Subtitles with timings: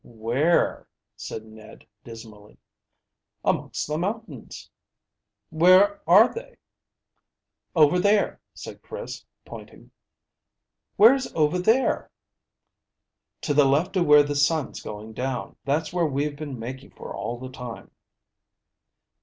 [0.03, 2.57] "Where?" said Ned dismally.
[3.45, 4.67] "Amongst the mountains."
[5.51, 6.57] "Where are they?"
[7.75, 9.91] "Over there," said Chris, pointing.
[10.95, 12.09] "Where's over there?"
[13.41, 15.55] "To the left of where the sun's going down.
[15.65, 17.91] That's where we've been making for all the time."